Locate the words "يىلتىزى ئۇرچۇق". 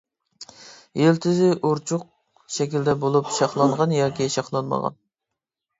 1.01-2.07